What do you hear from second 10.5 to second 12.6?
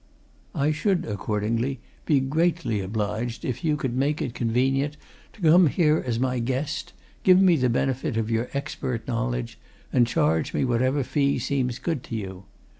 me whatever fee seems good to you.